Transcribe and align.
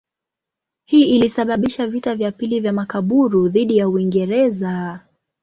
Hii 0.87 1.03
ilisababisha 1.15 1.87
vita 1.87 2.15
vya 2.15 2.31
pili 2.31 2.59
vya 2.59 2.73
Makaburu 2.73 3.49
dhidi 3.49 3.77
ya 3.77 3.89
Uingereza. 3.89 4.99